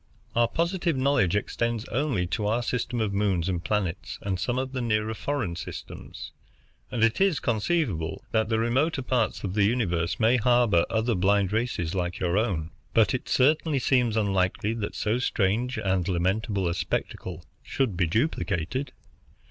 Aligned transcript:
Our 0.35 0.47
positive 0.47 0.97
knowledge 0.97 1.35
extends 1.35 1.85
only 1.89 2.25
to 2.25 2.47
our 2.47 2.63
system 2.63 2.99
of 2.99 3.13
moons 3.13 3.47
and 3.47 3.63
planets 3.63 4.17
and 4.23 4.39
some 4.39 4.57
of 4.57 4.71
the 4.71 4.81
nearer 4.81 5.13
foreign 5.13 5.55
systems, 5.55 6.31
and 6.89 7.03
it 7.03 7.21
is 7.21 7.39
conceivable 7.39 8.25
that 8.31 8.49
the 8.49 8.57
remoter 8.57 9.03
parts 9.03 9.43
of 9.43 9.53
the 9.53 9.63
universe 9.63 10.19
may 10.19 10.37
harbor 10.37 10.87
other 10.89 11.13
blind 11.13 11.53
races 11.53 11.93
like 11.93 12.17
your 12.17 12.35
own; 12.35 12.71
but 12.95 13.13
it 13.13 13.29
certainly 13.29 13.77
seems 13.77 14.17
unlikely 14.17 14.73
that 14.73 14.95
so 14.95 15.19
strange 15.19 15.77
and 15.77 16.07
lamentable 16.07 16.67
a 16.67 16.73
spectacle 16.73 17.45
should 17.61 17.95
be 17.95 18.07
duplicated. 18.07 18.93